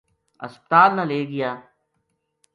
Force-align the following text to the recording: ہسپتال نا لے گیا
ہسپتال 0.43 0.89
نا 0.97 1.03
لے 1.09 1.19
گیا 1.31 1.51